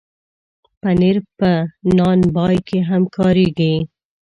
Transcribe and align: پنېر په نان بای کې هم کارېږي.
پنېر 0.81 1.17
په 1.37 1.49
نان 1.97 2.19
بای 2.35 2.57
کې 2.67 2.79
هم 2.89 3.03
کارېږي. 3.15 3.73